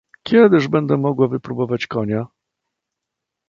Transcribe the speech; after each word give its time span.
"Kiedyż 0.23 0.67
będę 0.67 0.97
mogła 0.97 1.27
wypróbować 1.27 1.87
konia?" 1.87 2.27